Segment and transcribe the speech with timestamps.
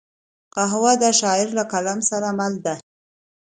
[0.53, 2.75] قهوه د شاعر له قلم سره مل ده